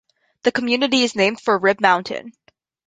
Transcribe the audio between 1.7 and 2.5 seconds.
Mountain.